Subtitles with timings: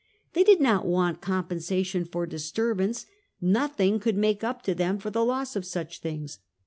[0.33, 3.05] They did not want com pensation for disturbance;
[3.39, 6.39] nothing could make up to them for the loss of such things.